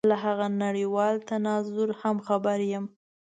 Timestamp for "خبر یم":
2.27-2.85